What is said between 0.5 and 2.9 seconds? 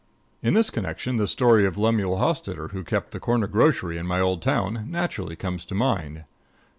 this connection, the story of Lemuel Hostitter, who